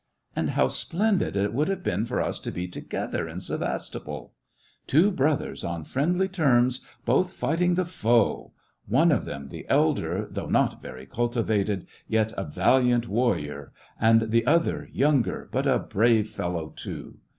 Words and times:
And 0.35 0.49
how 0.57 0.67
splen 0.67 1.19
did 1.19 1.35
it 1.35 1.53
would 1.53 1.67
have 1.67 1.83
been 1.83 2.07
for 2.07 2.19
us 2.19 2.39
to 2.39 2.51
be 2.51 2.67
together 2.67 3.29
in 3.29 3.39
Sevastopol. 3.39 4.33
Two 4.87 5.11
brothers, 5.11 5.63
on 5.63 5.83
friendly 5.83 6.27
terms, 6.27 6.83
both 7.05 7.33
fighting 7.33 7.75
the 7.75 7.85
foe! 7.85 8.51
one 8.87 9.11
of 9.11 9.25
them, 9.25 9.49
the 9.49 9.67
elder, 9.69 10.27
though 10.27 10.49
not 10.49 10.81
very 10.81 11.05
cultivated, 11.05 11.85
yet 12.07 12.33
a 12.35 12.43
valiant 12.43 13.07
warrior, 13.07 13.73
and 13.99 14.31
the 14.31 14.43
other 14.47 14.89
younger, 14.91 15.47
but 15.51 15.67
a 15.67 15.77
brave 15.77 16.27
fellow 16.29 16.73
too. 16.75 17.19